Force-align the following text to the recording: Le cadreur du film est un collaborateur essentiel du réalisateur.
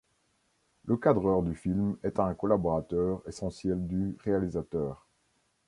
Le 0.85 0.97
cadreur 0.97 1.43
du 1.43 1.53
film 1.53 1.95
est 2.01 2.19
un 2.19 2.33
collaborateur 2.33 3.21
essentiel 3.27 3.85
du 3.85 4.17
réalisateur. 4.23 5.05